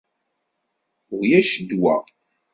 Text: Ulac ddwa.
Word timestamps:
Ulac 1.17 1.51
ddwa. 1.67 1.95